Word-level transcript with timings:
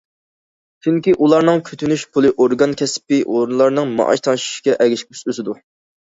چۈنكى، 0.85 1.11
ئۇلارنىڭ 1.25 1.59
كۈتۈنۈش 1.67 2.05
پۇلى 2.15 2.31
ئورگان، 2.45 2.73
كەسپىي 2.79 3.21
ئورۇنلارنىڭ 3.33 3.91
مائاش 3.99 4.23
تەڭشىشىگە 4.29 4.79
ئەگىشىپ 4.87 5.21
ئۆسىدۇ. 5.35 5.55